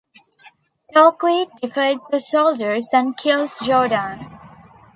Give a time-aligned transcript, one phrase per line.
[0.95, 4.17] Torque defeats the soldiers and kills Jordan.